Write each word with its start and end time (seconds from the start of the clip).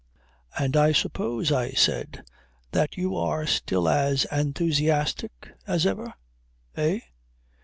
"And 0.57 0.75
I 0.75 0.93
suppose," 0.93 1.51
I 1.51 1.69
said, 1.73 2.23
"that 2.71 2.97
you 2.97 3.15
are 3.15 3.45
still 3.45 3.87
as 3.87 4.25
'enthusiastic' 4.31 5.51
as 5.67 5.85
ever. 5.85 6.15
Eh? 6.75 7.01